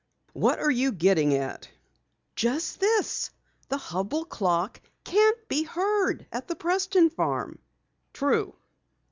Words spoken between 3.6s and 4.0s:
The